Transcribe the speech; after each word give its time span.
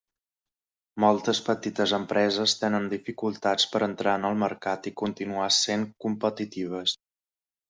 Moltes 1.03 1.41
petites 1.49 1.93
empreses 1.97 2.55
tenen 2.61 2.87
dificultats 2.93 3.69
per 3.75 3.83
entrar 3.89 4.17
en 4.21 4.27
el 4.31 4.41
mercat 4.45 4.91
i 4.93 4.95
continuar 5.03 5.53
sent 5.61 5.85
competitives. 6.07 6.97